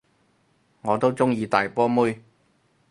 [0.81, 2.23] 我都鍾意大波妹